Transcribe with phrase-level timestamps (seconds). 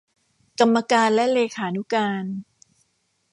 [0.59, 2.23] กรรมการและเลขานุการ